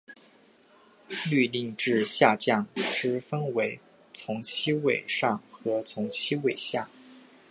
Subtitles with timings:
[1.29, 3.79] 律令制下将之分为
[4.11, 6.89] 从七位上和从七位下。